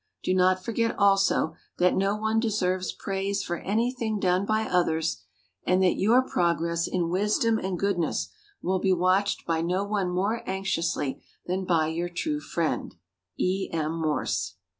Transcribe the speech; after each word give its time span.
Do 0.23 0.33
not 0.33 0.63
forget 0.65 0.97
also 0.97 1.53
that 1.77 1.93
no 1.95 2.15
one 2.15 2.39
deserves 2.39 2.91
praise 2.91 3.43
for 3.43 3.57
anything 3.57 4.17
done 4.19 4.47
by 4.47 4.63
others 4.63 5.21
and 5.63 5.83
that 5.83 5.93
your 5.99 6.23
progress 6.23 6.87
in 6.87 7.11
wisdom 7.11 7.59
and 7.59 7.77
goodness 7.77 8.29
will 8.63 8.79
be 8.79 8.93
watched 8.93 9.45
by 9.45 9.61
no 9.61 9.83
one 9.83 10.09
more 10.09 10.41
anxiously 10.49 11.21
than 11.45 11.65
by 11.65 11.85
your 11.85 12.09
true 12.09 12.39
friend, 12.39 12.95
E. 13.37 13.69
M. 13.71 13.91
Morse." 13.91 14.55